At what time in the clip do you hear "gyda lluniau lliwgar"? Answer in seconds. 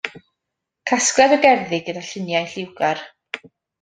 1.91-3.05